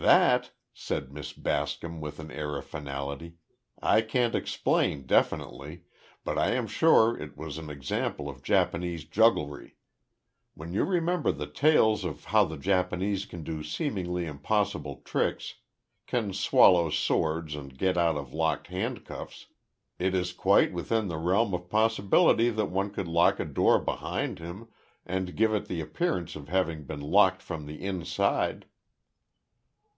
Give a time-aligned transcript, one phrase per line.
[0.00, 3.34] "That," said Miss Bascom, with an air of finality,
[3.82, 5.82] "I can't explain definitely,
[6.22, 9.76] but I am sure it was an example of Japanese jugglery.
[10.54, 15.56] When you remember the tales of how the Japanese can do seemingly impossible tricks,
[16.06, 19.48] can swallow swords and get out of locked handcuffs,
[19.98, 24.38] it is quite within the realm of possibility that one could lock a door behind
[24.38, 24.68] him,
[25.04, 28.66] and give it the appearance of having been locked from the inside."